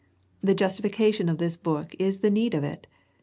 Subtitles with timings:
[0.41, 2.87] The justification of this book is the need of it.